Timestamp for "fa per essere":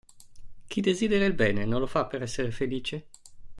1.85-2.49